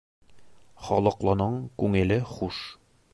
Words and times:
Холоҡлоноң 0.87 1.59
күңеле 1.83 2.21
хуш. 2.31 2.63